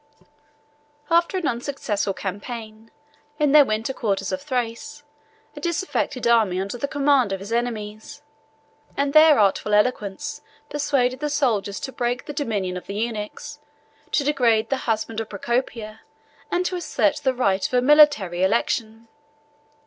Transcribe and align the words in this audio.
After 1.11 1.37
an 1.37 1.47
unsuccessful 1.47 2.15
campaign, 2.15 2.89
the 2.89 2.89
emperor 2.89 2.95
left, 3.05 3.41
in 3.43 3.51
their 3.51 3.65
winter 3.65 3.93
quarters 3.93 4.31
of 4.31 4.41
Thrace, 4.41 5.03
a 5.55 5.59
disaffected 5.59 6.25
army 6.25 6.59
under 6.59 6.79
the 6.79 6.87
command 6.87 7.31
of 7.31 7.39
his 7.39 7.53
enemies; 7.53 8.23
and 8.97 9.13
their 9.13 9.37
artful 9.37 9.75
eloquence 9.75 10.41
persuaded 10.71 11.19
the 11.19 11.29
soldiers 11.29 11.79
to 11.81 11.91
break 11.91 12.25
the 12.25 12.33
dominion 12.33 12.77
of 12.77 12.87
the 12.87 12.95
eunuchs, 12.95 13.59
to 14.13 14.23
degrade 14.23 14.71
the 14.71 14.77
husband 14.89 15.19
of 15.19 15.29
Procopia, 15.29 16.01
and 16.49 16.65
to 16.65 16.75
assert 16.77 17.17
the 17.17 17.35
right 17.35 17.63
of 17.67 17.73
a 17.75 17.79
military 17.79 18.41
election. 18.41 19.07